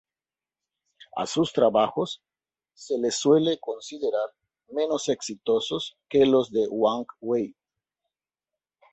[1.15, 2.23] A sus trabajos
[2.73, 4.31] se les suele considerar
[4.69, 7.55] menos exitosos que los de Wang Wei.